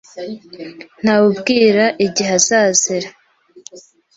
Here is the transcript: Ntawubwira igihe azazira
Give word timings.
Ntawubwira 1.01 1.83
igihe 2.05 2.31
azazira 2.39 3.09